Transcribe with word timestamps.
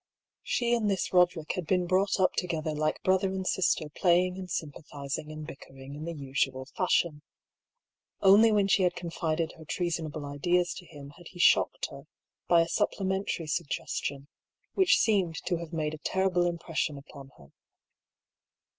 She 0.41 0.73
and 0.73 0.89
this 0.89 1.07
Soderick 1.09 1.51
had 1.51 1.67
been 1.67 1.85
brought 1.85 2.19
up 2.19 2.33
together 2.33 2.73
like 2.73 3.03
brother 3.03 3.27
and 3.31 3.45
sister 3.45 3.85
playing 3.87 4.35
and 4.39 4.49
sympathising 4.49 5.31
and 5.31 5.45
bickering 5.45 5.93
in 5.93 6.05
the 6.05 6.13
usual 6.13 6.65
fashion. 6.65 7.21
Only 8.19 8.51
when 8.51 8.67
she 8.67 8.81
had 8.81 8.95
confided 8.95 9.51
her 9.57 9.63
treasonable 9.63 10.25
ideas 10.25 10.73
to 10.77 10.87
him 10.87 11.11
had 11.17 11.27
he 11.27 11.37
shocked 11.39 11.89
her 11.91 12.07
by 12.47 12.61
a 12.61 12.67
supplementary 12.67 13.45
suggestion, 13.45 14.27
which 14.73 14.97
seemed 14.97 15.35
to 15.45 15.57
have 15.57 15.71
made 15.71 15.93
a 15.93 15.99
terrible 15.99 16.47
impression 16.47 16.97
upon 16.97 17.29
her. 17.37 17.51